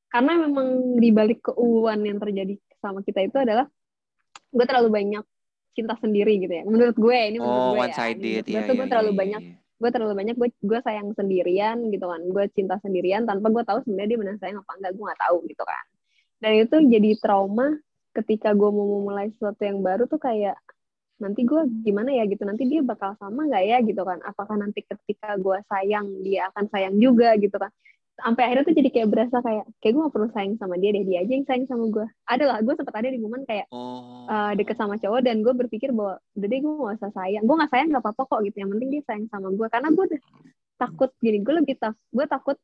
karena 0.09 0.33
memang 0.37 0.67
di 0.97 1.09
balik 1.09 1.39
keuuan 1.43 1.97
yang 2.01 2.21
terjadi 2.21 2.53
sama 2.77 3.01
kita 3.01 3.25
itu 3.25 3.37
adalah 3.41 3.65
gue 4.49 4.65
terlalu 4.69 4.89
banyak 4.93 5.25
cinta 5.79 5.95
sendiri 6.03 6.33
gitu 6.43 6.51
ya. 6.51 6.63
Menurut 6.67 6.97
gue 6.99 7.17
ini 7.17 7.37
menurut 7.39 7.63
Oh 7.63 7.71
gue 7.71 7.81
one 7.87 7.91
ya. 7.91 7.95
sided 7.95 8.19
Menurut 8.19 8.45
gue 8.45 8.51
Iya 8.51 8.59
tuh 8.67 8.73
iya 8.75 8.79
gue 8.79 8.87
terlalu 8.91 9.11
iya, 9.11 9.19
banyak 9.23 9.43
iya. 9.47 9.55
gue 9.79 9.89
terlalu 9.95 10.13
banyak 10.19 10.35
gue 10.35 10.49
gue 10.59 10.79
sayang 10.83 11.07
sendirian 11.15 11.77
gitu 11.87 12.05
kan. 12.05 12.21
Gue 12.27 12.43
cinta 12.51 12.75
sendirian 12.83 13.23
tanpa 13.23 13.47
gue 13.47 13.63
tahu 13.63 13.79
sebenarnya 13.87 14.09
dia 14.11 14.19
benar 14.19 14.35
sayang 14.43 14.57
apa 14.59 14.71
enggak. 14.75 14.91
Gue 14.93 15.03
nggak 15.07 15.21
tahu 15.23 15.37
gitu 15.47 15.63
kan. 15.63 15.85
Dan 16.39 16.51
itu 16.59 16.75
jadi 16.91 17.09
trauma 17.23 17.67
ketika 18.11 18.49
gue 18.51 18.69
mau 18.69 18.87
memulai 18.99 19.31
sesuatu 19.31 19.61
yang 19.63 19.79
baru 19.79 20.03
tuh 20.11 20.19
kayak 20.19 20.59
nanti 21.19 21.47
gue 21.47 21.61
gimana 21.87 22.11
ya 22.11 22.27
gitu. 22.27 22.43
Nanti 22.43 22.67
dia 22.67 22.83
bakal 22.83 23.15
sama 23.15 23.47
nggak 23.47 23.63
ya 23.63 23.77
gitu 23.87 24.01
kan. 24.03 24.19
Apakah 24.27 24.59
nanti 24.59 24.83
ketika 24.83 25.39
gue 25.39 25.57
sayang 25.71 26.05
dia 26.27 26.51
akan 26.51 26.67
sayang 26.67 26.95
juga 26.99 27.33
gitu 27.39 27.55
kan 27.55 27.71
sampai 28.19 28.43
akhirnya 28.45 28.65
tuh 28.67 28.75
jadi 28.75 28.89
kayak 28.91 29.09
berasa 29.09 29.37
kayak 29.39 29.65
kayak 29.79 29.93
gue 29.95 30.01
gak 30.03 30.15
perlu 30.15 30.29
sayang 30.35 30.55
sama 30.59 30.75
dia 30.77 30.91
deh 30.91 31.03
dia 31.07 31.23
aja 31.23 31.31
yang 31.31 31.45
sayang 31.47 31.65
sama 31.67 31.85
gue 31.87 32.05
ada 32.27 32.43
lah 32.45 32.57
gue 32.61 32.73
sempat 32.75 32.95
ada 32.99 33.09
di 33.09 33.19
momen 33.19 33.43
kayak 33.47 33.67
Oh. 33.71 34.25
uh, 34.27 34.51
deket 34.55 34.75
sama 34.77 34.97
cowok 34.97 35.21
dan 35.23 35.41
gue 35.45 35.53
berpikir 35.53 35.93
bahwa 35.93 36.17
udah 36.35 36.47
deh 36.47 36.59
gue 36.59 36.73
gak 36.73 36.97
usah 36.99 37.11
sayang. 37.13 37.43
Gue 37.45 37.55
gak 37.59 37.71
sayang 37.71 37.87
gak 37.93 38.03
apa-apa 38.03 38.23
kok 38.27 38.39
gitu 38.45 38.57
yang 38.61 38.69
penting 38.73 38.89
dia 38.93 39.01
sayang 39.07 39.25
sama 39.31 39.47
gue 39.53 39.67
karena 39.69 39.87
gue 39.93 40.05
udah 40.09 40.21
takut 40.79 41.09
gini 41.19 41.37
gue 41.43 41.53
lebih 41.59 41.75
tak 41.75 41.95
gue 42.15 42.25
takut 42.25 42.57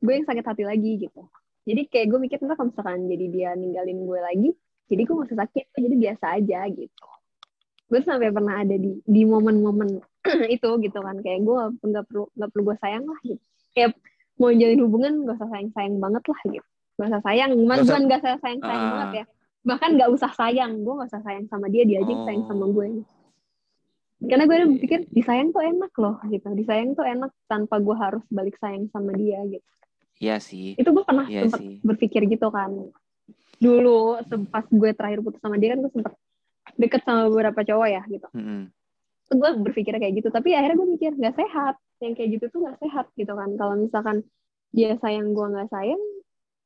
gue 0.00 0.12
yang 0.12 0.26
sakit 0.26 0.44
hati 0.44 0.64
lagi 0.64 0.92
gitu. 1.04 1.22
Jadi 1.68 1.82
kayak 1.92 2.06
gue 2.08 2.18
mikir 2.22 2.36
ntar 2.40 2.56
kalau 2.56 2.72
misalkan 2.72 3.06
jadi 3.12 3.26
dia 3.28 3.50
ninggalin 3.54 3.98
gue 4.08 4.18
lagi 4.20 4.50
jadi 4.88 5.00
gue 5.04 5.14
gak 5.14 5.28
usah 5.32 5.38
sakit 5.44 5.64
jadi 5.76 5.96
biasa 5.96 6.24
aja 6.40 6.60
gitu. 6.72 7.08
Gue 7.88 8.00
sampai 8.04 8.28
pernah 8.32 8.60
ada 8.60 8.76
di 8.76 9.00
di 9.04 9.22
momen-momen 9.24 10.00
itu 10.56 10.68
gitu 10.84 10.98
kan 11.00 11.16
kayak 11.24 11.40
gue 11.44 11.60
nggak 11.86 12.04
perlu 12.08 12.24
nggak 12.36 12.50
perlu 12.52 12.62
gue 12.72 12.76
sayang 12.82 13.04
lah 13.08 13.20
gitu. 13.24 13.44
Kayak 13.72 13.90
mau 14.38 14.50
jalin 14.50 14.80
hubungan 14.80 15.12
gak 15.24 15.36
usah 15.36 15.48
sayang 15.48 15.70
sayang 15.72 15.94
banget 15.98 16.22
lah 16.24 16.40
gitu. 16.48 16.68
Gak 16.94 17.08
usah 17.08 17.22
sayang 17.22 17.50
Nggak 17.52 17.78
usah- 17.80 18.00
gak 18.00 18.20
usah 18.20 18.38
sayang 18.38 18.60
sayang 18.60 18.82
Ah. 18.82 18.90
banget 18.92 19.10
ya. 19.12 19.24
Bahkan 19.60 19.90
gak 19.94 20.10
usah 20.10 20.30
sayang 20.32 20.72
gue 20.80 20.94
gak 20.94 21.08
usah 21.08 21.22
sayang 21.22 21.46
sama 21.46 21.66
dia 21.66 21.82
dia 21.82 21.98
aja 21.98 22.08
yang 22.08 22.24
sayang 22.24 22.44
sama 22.46 22.64
Oh. 22.64 22.72
gue 22.72 22.88
karena 24.20 24.44
gue 24.44 24.56
udah 24.56 24.68
berpikir 24.68 25.00
disayang 25.08 25.50
tuh 25.50 25.62
enak 25.62 25.92
loh 25.94 26.18
gitu. 26.24 26.50
Disayang 26.52 26.90
tuh 26.92 27.06
enak 27.06 27.30
tanpa 27.46 27.78
gue 27.78 27.94
harus 27.94 28.22
balik 28.28 28.58
sayang 28.58 28.86
sama 28.88 29.14
dia 29.14 29.38
gitu. 29.44 29.62
Iya 30.18 30.36
sih. 30.38 30.74
Itu 30.74 30.90
gue 30.90 31.02
pernah 31.02 31.22
Iya 31.24 31.46
sempat 31.46 31.60
sih. 31.60 31.78
berpikir 31.80 32.26
gitu 32.26 32.50
kan. 32.50 32.90
Dulu 33.56 33.98
sempat 34.24 34.66
gue 34.68 34.90
terakhir 34.90 35.18
putus 35.20 35.38
sama 35.38 35.54
dia 35.54 35.70
kan 35.70 35.78
gue 35.80 35.92
sempat 35.92 36.14
deket 36.74 37.02
sama 37.02 37.26
beberapa 37.26 37.62
cowok 37.62 37.88
ya 37.88 38.02
gitu. 38.08 38.26
Mm-mm. 38.32 38.60
Tuh 38.66 38.77
gue 39.28 39.50
berpikir 39.60 39.92
kayak 39.92 40.14
gitu 40.24 40.28
tapi 40.32 40.56
akhirnya 40.56 40.76
gue 40.80 40.88
mikir 40.96 41.10
nggak 41.16 41.36
sehat. 41.36 41.74
Yang 41.98 42.12
kayak 42.16 42.28
gitu 42.38 42.44
tuh 42.54 42.58
nggak 42.64 42.78
sehat 42.80 43.06
gitu 43.18 43.32
kan. 43.34 43.50
Kalau 43.60 43.74
misalkan 43.76 44.16
dia 44.72 44.94
sayang 45.00 45.32
gue 45.36 45.46
nggak 45.48 45.68
sayang 45.72 46.02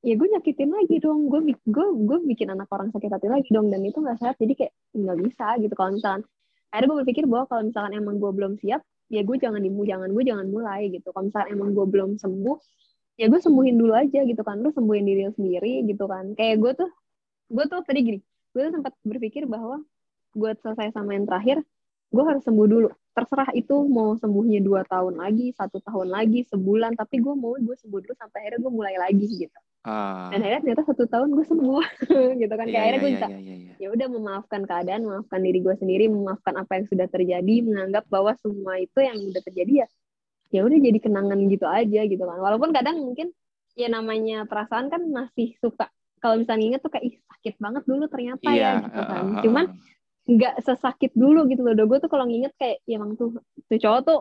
ya 0.03 0.15
gue 0.19 0.29
nyakitin 0.31 0.71
lagi 0.71 0.97
dong. 1.03 1.27
Gue 1.31 1.41
gue 1.53 1.87
gue 2.09 2.19
bikin 2.35 2.49
anak 2.55 2.69
orang 2.71 2.91
sakit 2.95 3.11
hati 3.11 3.29
lagi 3.31 3.51
dong 3.51 3.71
dan 3.73 3.83
itu 3.83 3.99
nggak 3.99 4.19
sehat 4.23 4.37
jadi 4.39 4.53
kayak 4.55 4.73
nggak 4.95 5.19
bisa 5.27 5.47
gitu. 5.59 5.75
Kalau 5.75 5.91
misalkan 5.97 6.23
akhirnya 6.73 6.89
gue 6.89 6.99
berpikir 7.05 7.25
bahwa 7.29 7.45
kalau 7.51 7.63
misalkan 7.69 7.93
emang 7.99 8.17
gue 8.23 8.33
belum 8.33 8.53
siap 8.63 8.83
ya 9.13 9.21
gue 9.21 9.37
jangan 9.37 9.61
dimulai 9.61 9.89
jangan 9.93 10.09
gue 10.15 10.25
jangan 10.25 10.47
mulai 10.49 10.81
gitu. 10.91 11.09
Kalau 11.11 11.25
misalkan 11.29 11.49
emang 11.55 11.69
gue 11.75 11.87
belum 11.87 12.11
sembuh 12.23 12.57
ya 13.21 13.27
gue 13.29 13.41
sembuhin 13.43 13.77
dulu 13.77 13.93
aja 13.97 14.21
gitu 14.23 14.43
kan. 14.47 14.57
Lu 14.63 14.71
sembuhin 14.71 15.05
diri 15.05 15.23
sendiri 15.35 15.73
gitu 15.89 16.05
kan. 16.07 16.33
Kayak 16.39 16.57
gue 16.63 16.73
tuh 16.87 16.91
gue 17.53 17.65
tuh 17.69 17.81
tadi 17.85 18.01
gini 18.01 18.19
gue 18.53 18.61
tuh 18.69 18.73
sempat 18.81 18.93
berpikir 19.05 19.49
bahwa 19.49 19.81
gue 20.33 20.51
selesai 20.61 20.93
sama 20.97 21.17
yang 21.17 21.25
terakhir 21.29 21.61
gue 22.13 22.25
harus 22.29 22.43
sembuh 22.45 22.67
dulu. 22.69 22.89
Terserah 23.13 23.51
itu 23.57 23.77
mau 23.89 24.17
sembuhnya 24.17 24.61
dua 24.61 24.85
tahun 24.85 25.21
lagi 25.21 25.53
satu 25.57 25.81
tahun 25.81 26.13
lagi 26.13 26.45
sebulan 26.49 26.97
tapi 26.97 27.25
gue 27.25 27.35
mau 27.35 27.57
gue 27.57 27.77
sembuh 27.77 28.01
dulu 28.05 28.15
sampai 28.17 28.39
akhirnya 28.45 28.61
gue 28.61 28.73
mulai 28.73 28.95
lagi 29.01 29.27
gitu. 29.49 29.61
Uh. 29.83 30.31
dan 30.31 30.47
akhirnya 30.47 30.63
ternyata 30.63 30.85
satu 30.95 31.11
tahun 31.11 31.35
gue 31.35 31.47
sembuh 31.49 31.85
gitu 32.45 32.55
kan. 32.55 32.67
Kayak 32.69 32.77
yeah, 32.77 32.83
akhirnya 32.87 33.01
gue 33.01 33.11
yeah, 33.11 33.19
bisa 33.19 33.29
yeah, 33.33 33.43
yeah, 33.43 33.59
yeah. 33.59 33.77
ya 33.83 33.89
udah 33.91 34.09
memaafkan 34.13 34.63
keadaan 34.63 35.01
memaafkan 35.03 35.41
diri 35.43 35.59
gue 35.59 35.75
sendiri 35.75 36.05
memaafkan 36.07 36.55
apa 36.55 36.73
yang 36.79 36.87
sudah 36.87 37.07
terjadi 37.11 37.55
menganggap 37.67 38.05
bahwa 38.07 38.37
semua 38.39 38.79
itu 38.79 38.99
yang 39.03 39.19
udah 39.19 39.43
terjadi 39.43 39.73
ya 39.83 39.87
ya 40.53 40.61
udah 40.69 40.79
jadi 40.79 40.99
kenangan 41.01 41.39
gitu 41.49 41.67
aja 41.67 42.01
gitu 42.07 42.23
kan. 42.23 42.39
Walaupun 42.39 42.71
kadang 42.71 43.01
mungkin 43.03 43.35
ya 43.73 43.89
namanya 43.89 44.45
perasaan 44.45 44.93
kan 44.93 45.01
masih 45.09 45.57
suka 45.59 45.89
kalau 46.23 46.39
misalnya 46.39 46.65
inget 46.77 46.81
tuh 46.87 46.93
kayak 46.95 47.05
ih 47.11 47.15
sakit 47.19 47.55
banget 47.59 47.83
dulu 47.83 48.07
ternyata 48.07 48.49
yeah, 48.55 48.79
ya 48.79 48.87
gitu 48.87 49.01
kan. 49.03 49.19
uh, 49.19 49.27
uh, 49.27 49.43
cuman 49.43 49.65
nggak 50.23 50.55
sesakit 50.63 51.11
dulu 51.19 51.51
gitu 51.51 51.67
loh. 51.67 51.75
Gue 51.75 51.99
tuh 51.99 52.11
kalau 52.11 52.27
nginget 52.31 52.55
kayak 52.55 52.79
ya 52.87 52.99
emang 52.99 53.19
tuh 53.19 53.43
tuh 53.67 53.79
cowok 53.79 54.01
tuh 54.07 54.21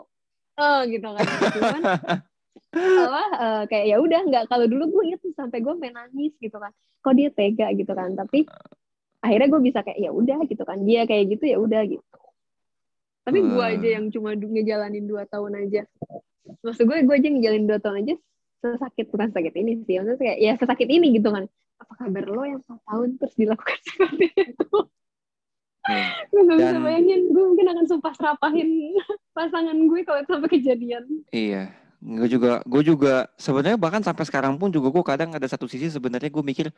eh 0.58 0.64
uh, 0.64 0.82
gitu 0.90 1.08
kan. 1.08 1.26
Cuman 1.56 1.82
apa 2.72 3.24
uh, 3.36 3.64
kayak 3.68 3.86
ya 3.92 3.98
udah 4.00 4.22
nggak 4.26 4.44
kalau 4.48 4.66
dulu 4.66 4.84
gue 5.00 5.04
inget 5.12 5.20
tuh 5.22 5.34
sampai 5.38 5.62
gue 5.62 5.74
main 5.78 5.94
nangis 5.94 6.34
gitu 6.42 6.58
kan. 6.58 6.74
Kok 7.02 7.14
dia 7.14 7.30
tega 7.30 7.68
gitu 7.78 7.94
kan. 7.94 8.14
Tapi 8.18 8.50
akhirnya 9.22 9.48
gue 9.54 9.62
bisa 9.62 9.80
kayak 9.86 10.00
ya 10.02 10.12
udah 10.12 10.40
gitu 10.50 10.64
kan. 10.66 10.78
Dia 10.82 11.06
kayak 11.06 11.38
gitu 11.38 11.44
ya 11.46 11.58
udah 11.62 11.82
gitu. 11.86 12.20
Tapi 13.22 13.38
gue 13.38 13.66
aja 13.66 13.88
yang 14.02 14.10
cuma 14.10 14.34
ngejalanin 14.34 15.06
dua 15.06 15.30
tahun 15.30 15.54
aja. 15.68 15.86
Maksud 16.66 16.84
gue 16.90 16.98
gue 17.06 17.16
aja 17.16 17.30
ngejalanin 17.30 17.68
dua 17.70 17.80
tahun 17.82 17.98
aja 18.06 18.16
sesakit 18.62 19.10
bukan 19.10 19.30
sakit 19.34 19.54
ini 19.58 19.86
sih. 19.86 20.02
Maksudnya 20.02 20.18
kayak 20.18 20.38
ya 20.42 20.54
sesakit 20.58 20.90
ini 20.90 21.14
gitu 21.18 21.30
kan. 21.30 21.46
Apa 21.82 21.94
kabar 21.98 22.26
lo 22.30 22.44
yang 22.46 22.62
satu 22.62 22.82
tahun 22.86 23.10
terus 23.18 23.34
dilakukan 23.38 23.80
seperti 23.86 24.26
itu? 24.38 24.70
Gue 26.32 26.42
gak 26.48 26.58
bisa 26.58 26.80
bayangin 26.80 27.22
gue 27.30 27.44
mungkin 27.44 27.68
akan 27.72 27.86
sumpah 27.88 28.14
serapahin 28.16 28.70
pasangan 29.38 29.78
gue 29.78 30.00
kalau 30.04 30.22
sampai 30.28 30.50
kejadian. 30.50 31.04
Iya 31.32 31.82
gue 32.02 32.28
juga 32.34 32.66
gue 32.66 32.82
juga 32.82 33.30
sebenarnya 33.38 33.78
bahkan 33.78 34.02
sampai 34.02 34.26
sekarang 34.26 34.58
pun 34.58 34.74
juga 34.74 34.90
gue 34.90 35.04
kadang 35.06 35.38
ada 35.38 35.46
satu 35.46 35.70
sisi 35.70 35.86
sebenarnya 35.86 36.34
gue 36.34 36.42
mikir 36.42 36.74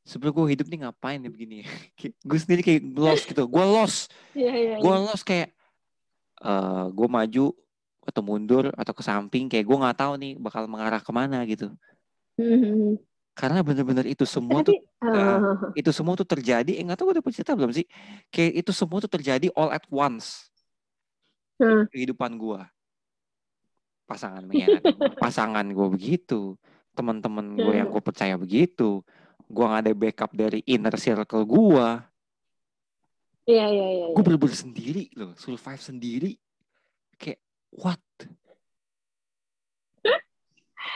sebelum 0.00 0.32
gue 0.32 0.56
hidup 0.56 0.66
nih 0.68 0.80
ngapain 0.84 1.20
ya 1.20 1.32
begini? 1.32 1.64
Gue 2.28 2.36
sendiri 2.36 2.60
kayak 2.60 2.92
lost 2.92 3.24
gitu 3.24 3.48
gue 3.48 3.64
lost. 3.64 4.12
Yeah, 4.36 4.52
yeah, 4.52 4.76
gue 4.76 4.92
yeah. 4.92 5.00
lost 5.00 5.24
kayak 5.24 5.56
uh, 6.44 6.92
gue 6.92 7.08
maju 7.08 7.56
atau 8.04 8.20
mundur 8.20 8.68
atau 8.76 8.92
ke 8.92 9.00
samping 9.00 9.48
kayak 9.48 9.64
gue 9.64 9.76
nggak 9.80 9.96
tahu 9.96 10.20
nih 10.20 10.36
bakal 10.36 10.68
mengarah 10.68 11.00
ke 11.00 11.08
mana 11.08 11.40
gitu. 11.48 11.72
Mm-hmm 12.36 13.13
karena 13.34 13.66
benar-benar 13.66 14.06
itu 14.06 14.22
semua 14.22 14.62
Tapi, 14.62 14.70
tuh 14.70 14.78
uh, 15.10 15.74
itu 15.74 15.90
semua 15.90 16.14
tuh 16.14 16.26
terjadi. 16.26 16.78
Eh 16.78 16.82
nggak 16.86 17.02
tahu 17.02 17.10
gue 17.10 17.18
udah 17.18 17.34
cerita 17.34 17.58
belum 17.58 17.74
sih. 17.74 17.82
Kayak 18.30 18.62
itu 18.62 18.70
semua 18.70 19.02
tuh 19.02 19.10
terjadi 19.10 19.50
all 19.58 19.74
at 19.74 19.82
once. 19.90 20.48
Uh, 21.58 21.86
kehidupan 21.90 22.34
gue 22.38 22.62
pasangan 24.06 24.42
pasangan 25.22 25.66
gue 25.66 25.88
begitu. 25.90 26.54
Teman-teman 26.94 27.58
gue 27.58 27.74
yang 27.74 27.90
gue 27.90 28.02
percaya 28.02 28.38
begitu. 28.38 29.02
Gue 29.50 29.64
nggak 29.66 29.82
ada 29.82 29.92
backup 29.92 30.30
dari 30.30 30.62
inner 30.64 30.94
circle 30.94 31.42
gue 31.42 31.88
Iya, 33.44 33.66
iya, 33.68 33.88
iya. 33.92 34.06
Gue 34.16 34.24
bener-bener 34.24 34.56
sendiri 34.56 35.12
loh, 35.20 35.36
survive 35.36 35.82
sendiri. 35.84 36.32
Kayak, 37.20 37.44
what? 37.76 38.00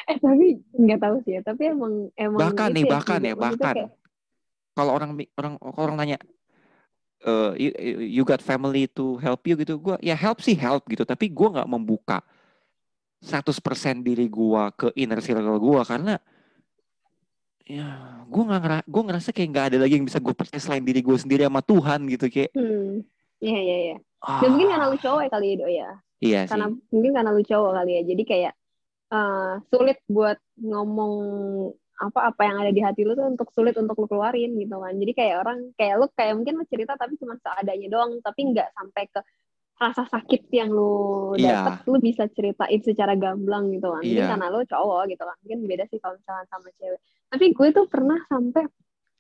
Eh 0.07 0.17
tapi 0.23 0.63
nggak 0.77 1.01
tahu 1.03 1.17
sih 1.27 1.33
ya 1.39 1.41
tapi 1.43 1.75
emang 1.75 2.13
emang 2.15 2.39
bahkan 2.39 2.71
nih 2.71 2.85
bahkan 2.87 3.21
ya 3.25 3.35
bahkan 3.35 3.75
kayak... 3.75 3.91
kalau 4.79 4.93
orang 4.95 5.19
orang 5.35 5.55
orang 5.75 5.97
nanya 5.99 6.19
uh, 7.27 7.57
you, 7.59 7.73
you 7.99 8.23
got 8.23 8.39
family 8.39 8.87
to 8.87 9.19
help 9.19 9.43
you 9.49 9.59
gitu 9.59 9.81
gue 9.81 9.97
ya 10.05 10.15
help 10.15 10.39
sih 10.45 10.55
help 10.55 10.87
gitu 10.87 11.03
tapi 11.03 11.33
gue 11.33 11.49
nggak 11.51 11.67
membuka 11.67 12.23
100% 13.19 13.59
diri 14.07 14.31
gue 14.31 14.63
ke 14.79 14.95
inner 14.95 15.19
circle 15.19 15.59
gue 15.59 15.83
karena 15.83 16.15
ya 17.69 17.89
gue 18.25 18.43
nggak 18.49 18.61
ngera 18.65 18.79
gue 18.87 19.03
ngerasa 19.11 19.29
kayak 19.35 19.49
nggak 19.53 19.67
ada 19.75 19.79
lagi 19.83 19.95
yang 19.99 20.07
bisa 20.07 20.23
gue 20.23 20.33
percaya 20.33 20.63
selain 20.63 20.85
diri 20.87 21.03
gue 21.03 21.17
sendiri 21.19 21.45
sama 21.45 21.61
Tuhan 21.61 22.01
gitu 22.09 22.31
kayak 22.31 22.55
hmm. 22.55 23.05
iya 23.43 23.59
iya 23.61 23.77
iya 23.91 23.97
ah. 24.25 24.41
dan 24.41 24.49
mungkin 24.55 24.69
karena 24.73 24.87
lu 24.89 24.97
cowok 24.97 25.21
ya 25.27 25.31
kali 25.31 25.47
ya 25.53 25.69
ya 25.69 25.89
iya 26.23 26.41
karena 26.47 26.67
sih. 26.71 26.81
mungkin 26.95 27.13
karena 27.13 27.31
lu 27.35 27.43
cowok 27.45 27.73
kali 27.77 27.91
ya 27.93 28.03
jadi 28.09 28.23
kayak 28.25 28.53
uh, 29.13 29.61
sulit 29.69 29.99
buat 30.09 30.39
ngomong 30.61 31.15
apa 31.99 32.31
apa 32.31 32.43
yang 32.47 32.57
ada 32.63 32.71
di 32.71 32.79
hati 32.79 33.03
lu 33.03 33.19
tuh 33.19 33.27
untuk 33.27 33.51
sulit 33.51 33.75
untuk 33.75 33.99
lu 33.99 34.07
keluarin 34.07 34.55
gitu 34.55 34.79
kan 34.79 34.95
jadi 34.95 35.13
kayak 35.19 35.37
orang 35.43 35.59
kayak 35.75 35.95
lu 35.99 36.07
kayak 36.15 36.35
mungkin 36.39 36.55
lu 36.63 36.65
cerita 36.71 36.95
tapi 36.95 37.19
cuma 37.19 37.35
seadanya 37.43 37.89
doang 37.91 38.23
tapi 38.23 38.55
nggak 38.55 38.71
sampai 38.71 39.05
ke 39.11 39.21
rasa 39.79 40.03
sakit 40.07 40.51
yang 40.51 40.71
lu 40.71 41.35
yeah. 41.39 41.63
dapat 41.63 41.87
lu 41.91 41.99
bisa 41.99 42.31
ceritain 42.35 42.83
secara 42.83 43.19
gamblang 43.19 43.71
gitu 43.75 43.91
kan 43.91 44.03
mungkin 44.03 44.23
yeah. 44.27 44.31
karena 44.31 44.47
lu 44.51 44.63
cowok 44.63 45.03
gitu 45.11 45.23
kan 45.23 45.37
mungkin 45.43 45.59
beda 45.67 45.85
sih 45.91 45.99
kalau 45.99 46.15
misalnya 46.19 46.47
sama 46.51 46.69
cewek 46.79 47.01
tapi 47.31 47.45
gue 47.51 47.69
tuh 47.75 47.87
pernah 47.91 48.19
sampai 48.31 48.63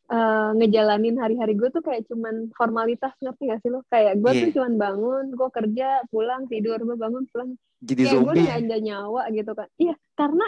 uh, 0.08 0.50
ngejalanin 0.56 1.16
hari-hari 1.20 1.54
gue 1.56 1.68
tuh 1.72 1.84
kayak 1.84 2.08
cuman 2.08 2.52
formalitas 2.56 3.12
ngerti 3.20 3.52
gak 3.52 3.60
sih 3.64 3.70
lo? 3.72 3.84
Kayak 3.88 4.20
gue 4.20 4.30
yeah. 4.32 4.42
tuh 4.44 4.50
cuman 4.60 4.72
bangun 4.76 5.24
gue 5.32 5.48
kerja 5.52 5.88
pulang 6.08 6.48
tidur 6.48 6.78
gue 6.80 6.96
bangun 6.96 7.24
pulang. 7.30 7.56
Jadi 7.84 8.00
kayak 8.04 8.12
zombie. 8.12 8.42
gue 8.42 8.50
ada 8.50 8.76
nyawa 8.82 9.22
gitu 9.30 9.52
kan 9.54 9.68
iya 9.78 9.94
karena 10.18 10.46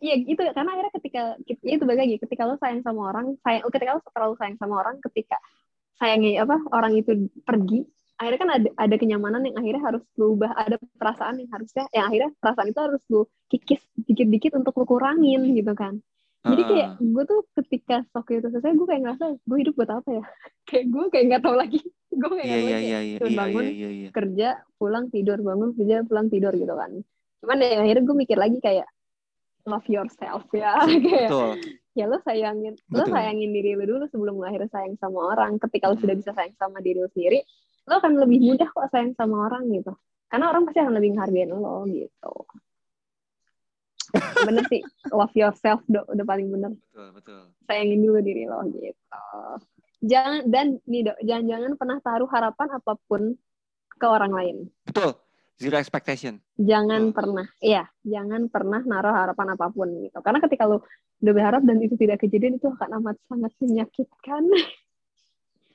Iya 0.00 0.14
gitu. 0.24 0.40
Karena 0.40 0.72
akhirnya 0.72 0.92
ketika 0.96 1.22
ya 1.44 1.72
itu 1.76 1.84
bagi 1.84 2.00
lagi 2.00 2.16
ketika 2.16 2.48
lo 2.48 2.56
sayang 2.56 2.80
sama 2.80 3.12
orang 3.12 3.36
sayang 3.44 3.60
ketika 3.68 3.90
lo 3.92 4.00
terlalu 4.08 4.34
sayang 4.40 4.56
sama 4.56 4.74
orang 4.80 4.96
ketika 5.04 5.36
sayangnya 6.00 6.48
apa 6.48 6.56
orang 6.72 6.96
itu 6.96 7.28
pergi 7.44 7.84
akhirnya 8.16 8.40
kan 8.40 8.50
ada 8.56 8.68
ada 8.76 8.96
kenyamanan 8.96 9.44
yang 9.44 9.56
akhirnya 9.60 9.82
harus 9.84 10.02
berubah 10.16 10.52
ada 10.56 10.76
perasaan 10.96 11.44
yang 11.44 11.50
harusnya 11.52 11.84
yang 11.92 12.04
akhirnya 12.08 12.30
perasaan 12.40 12.68
itu 12.72 12.80
harus 12.80 13.02
lo 13.12 13.28
kikis 13.52 13.80
dikit-dikit 14.08 14.52
untuk 14.56 14.76
lo 14.80 14.84
kurangin 14.88 15.44
gitu 15.52 15.72
kan 15.76 16.00
jadi 16.40 16.62
kayak 16.64 16.90
gue 17.04 17.24
tuh 17.28 17.40
ketika 17.60 17.96
sok 18.16 18.32
itu 18.32 18.48
selesai 18.48 18.72
gue 18.72 18.86
kayak 18.88 19.02
ngerasa 19.04 19.24
gue 19.44 19.58
hidup 19.60 19.74
buat 19.76 19.90
apa 19.92 20.08
ya? 20.08 20.24
Kayak 20.68 20.86
gue 20.88 21.04
kayak 21.12 21.24
nggak 21.28 21.42
tahu 21.44 21.56
lagi. 21.58 21.80
Gue 22.20 22.30
kayak 22.42 22.46
yeah, 22.46 22.58
yeah, 22.58 22.80
yeah, 22.82 23.02
yeah, 23.06 23.38
bangun 23.38 23.64
yeah, 23.70 23.74
yeah, 23.74 23.92
yeah. 24.06 24.10
kerja 24.10 24.48
pulang 24.82 25.14
tidur 25.14 25.38
bangun 25.38 25.70
kerja 25.78 26.02
pulang 26.06 26.26
tidur 26.26 26.50
gitu 26.54 26.74
kan. 26.74 26.90
Cuman 27.38 27.62
ya 27.62 27.78
akhirnya 27.82 28.02
gue 28.02 28.16
mikir 28.18 28.38
lagi 28.38 28.58
kayak 28.58 28.86
love 29.66 29.86
yourself 29.86 30.42
ya. 30.50 30.74
Kayak 31.06 31.30
Betul. 31.30 31.50
ya 31.94 32.04
lo 32.10 32.18
sayangin 32.26 32.74
Betul. 32.86 32.98
lo 32.98 33.04
sayangin 33.14 33.50
diri 33.54 33.78
lo 33.78 33.84
dulu 33.86 34.04
sebelum 34.10 34.42
lo 34.42 34.46
akhirnya 34.46 34.70
sayang 34.74 34.98
sama 34.98 35.34
orang. 35.34 35.58
Ketika 35.62 35.90
lo 35.90 35.96
sudah 35.98 36.14
bisa 36.18 36.34
sayang 36.34 36.54
sama 36.58 36.82
diri 36.82 36.98
lo 36.98 37.10
sendiri 37.14 37.42
lo 37.86 37.98
akan 37.98 38.12
lebih 38.18 38.38
mudah 38.42 38.68
kok 38.70 38.90
sayang 38.90 39.14
sama 39.14 39.50
orang 39.50 39.70
gitu. 39.70 39.94
Karena 40.30 40.50
orang 40.50 40.62
pasti 40.66 40.78
akan 40.82 40.94
lebih 40.98 41.10
menghargai 41.14 41.46
lo 41.50 41.86
gitu 41.90 42.32
bener 44.46 44.64
sih. 44.68 44.82
Love 45.10 45.34
yourself 45.36 45.80
udah, 45.86 46.02
udah 46.10 46.24
paling 46.26 46.48
bener. 46.50 46.72
Betul 46.76 47.08
betul. 47.16 47.40
Sayangin 47.66 48.00
dulu 48.02 48.18
diri 48.22 48.44
lo 48.46 48.58
gitu. 48.70 48.92
Jangan 50.00 50.48
dan 50.48 50.80
nih 50.88 51.12
dok 51.12 51.18
jangan-jangan 51.24 51.72
pernah 51.76 51.98
taruh 52.00 52.30
harapan 52.32 52.68
apa 52.72 52.92
pun 53.04 53.22
ke 54.00 54.06
orang 54.06 54.32
lain. 54.32 54.56
Betul. 54.88 55.16
Zero 55.60 55.76
expectation. 55.76 56.40
Jangan 56.56 57.12
betul. 57.12 57.16
pernah 57.20 57.46
iya 57.60 57.84
jangan 58.00 58.48
pernah 58.48 58.80
naruh 58.80 59.12
harapan 59.12 59.46
apa 59.54 59.66
pun 59.68 59.88
gitu. 60.08 60.18
Karena 60.24 60.40
ketika 60.40 60.64
lo 60.64 60.82
udah 61.20 61.32
berharap 61.36 61.62
dan 61.68 61.76
itu 61.84 61.94
tidak 62.00 62.24
kejadian 62.24 62.56
itu 62.56 62.66
akan 62.72 63.00
amat 63.02 63.16
sangat 63.28 63.52
menyakitkan. 63.60 64.44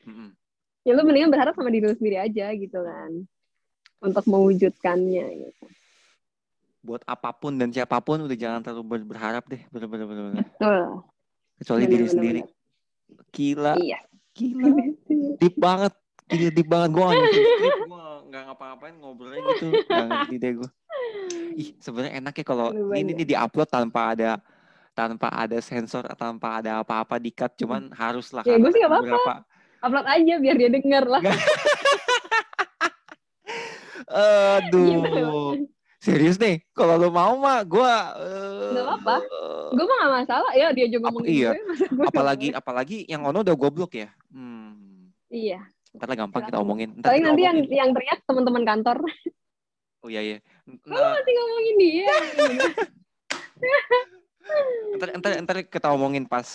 Mm-hmm. 0.05 0.37
ya 0.85 0.93
lo 0.93 1.01
mendingan 1.01 1.33
berharap 1.33 1.57
sama 1.57 1.73
diri 1.73 1.89
lo 1.89 1.97
sendiri 1.97 2.17
aja 2.21 2.53
gitu 2.53 2.77
kan. 2.81 3.11
Untuk 4.05 4.25
mewujudkannya 4.29 5.25
gitu 5.49 5.65
buat 6.85 7.01
apa 7.09 7.33
pun 7.33 7.57
dan 7.57 7.73
siapa 7.73 7.97
pun 8.05 8.21
udah 8.29 8.37
jangan 8.37 8.61
terlalu 8.61 9.09
berharap 9.09 9.43
deh 9.49 9.61
bener-bener 9.73 10.45
betul. 10.45 11.01
Kecuali 11.57 11.83
bener, 11.87 11.91
diri 11.91 12.05
bener, 12.05 12.13
sendiri. 12.13 12.41
bener. 12.45 13.25
gila. 13.33 13.73
Iya. 13.79 13.99
gila. 14.37 14.65
Deep 15.41 15.55
banget. 15.57 15.93
Gila 16.29 16.51
deep 16.53 16.67
banget. 16.69 16.89
Gue 16.93 17.03
nggak 17.03 17.17
gue 17.25 18.03
nggak 18.29 18.43
ngapa-ngapain 18.51 18.95
ngobrolnya 18.99 19.39
gitu. 19.55 19.67
Nggak 19.87 20.05
ngerti 20.11 20.35
deh 20.37 20.51
gue 20.61 20.69
ih 21.55 21.71
sebenarnya 21.79 22.19
enak 22.19 22.33
ya 22.35 22.43
kalau 22.43 22.75
ini 22.93 23.15
nih 23.15 23.27
diupload 23.35 23.69
tanpa 23.71 24.11
ada 24.11 24.43
tanpa 24.91 25.31
ada 25.31 25.59
sensor 25.63 26.03
tanpa 26.19 26.59
ada 26.59 26.83
apa-apa 26.83 27.15
di 27.19 27.31
cut 27.31 27.55
cuman 27.55 27.91
harus 27.95 28.31
lah 28.35 28.43
ya 28.43 28.59
gue 28.59 28.71
sih 28.71 28.83
gak 28.83 28.91
apa-apa. 28.91 29.43
upload 29.83 30.07
aja 30.07 30.33
biar 30.41 30.55
dia 30.57 30.69
denger 30.71 31.03
lah. 31.05 31.21
Aduh 34.55 35.67
Serius 35.97 36.37
nih, 36.37 36.61
kalau 36.71 36.95
lo 36.95 37.09
mau 37.09 37.33
mah 37.35 37.63
gue 37.63 37.81
uh, 37.81 38.71
Nggak 38.71 38.85
apa-apa. 38.85 39.15
Eh, 39.19 39.67
gue 39.73 39.85
mah 39.85 39.97
gak 39.97 40.11
masalah 40.21 40.51
ya 40.53 40.67
dia 40.69 40.85
juga 40.85 41.09
ngomongin 41.09 41.29
iya. 41.31 41.51
gue 41.57 41.87
gue 41.89 42.07
apalagi 42.07 42.47
nggak 42.51 42.61
apalagi 42.61 42.97
yang 43.07 43.21
ono 43.23 43.41
udah 43.41 43.55
goblok 43.55 43.95
ya. 43.95 44.09
Hmm. 44.29 45.09
iya 45.27 45.65
Ntar 45.95 46.11
lah 46.11 46.17
gampang 46.19 46.41
kita 46.43 46.59
Silakan. 46.59 46.67
omongin. 46.67 46.89
Ntar 46.99 47.09
paling 47.09 47.23
kita 47.23 47.29
nanti 47.31 47.41
yang 47.41 47.57
omongin. 47.57 47.79
yang 47.79 47.89
teriak 47.95 48.19
teman-teman 48.27 48.63
kantor 48.63 48.97
Oh 50.05 50.09
iya 50.11 50.21
iya. 50.21 50.37
Nah, 50.85 51.17
masih 51.17 51.33
ngomongin 51.33 51.75
dia 51.79 52.05
ntar, 54.95 55.09
ntar, 55.17 55.31
ntar 55.41 55.55
kita 55.65 55.87
omongin 55.89 56.23
pas 56.25 56.45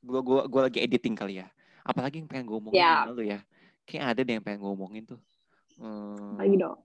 gua 0.00 0.20
gua 0.22 0.40
gua 0.46 0.60
lagi 0.68 0.78
editing 0.78 1.18
kali 1.18 1.42
ya. 1.42 1.46
Apalagi 1.82 2.22
yang 2.22 2.28
pengen 2.28 2.46
gue 2.46 2.56
omongin 2.56 2.78
Ya. 2.78 3.02
sama 3.02 3.12
lu 3.12 3.24
ya. 3.24 3.40
Kayak 3.82 4.04
ada 4.14 4.20
deh 4.22 4.34
yang 4.38 4.44
pengen 4.44 4.60
gue 4.62 4.70
omongin 4.70 5.02
tuh. 5.08 5.20
Hmm, 5.80 6.36
lagi 6.36 6.54
dong 6.54 6.76